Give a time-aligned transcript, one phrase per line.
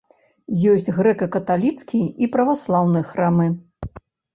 [0.71, 3.45] Ёсць грэка-каталіцкі і праваслаўны храмы.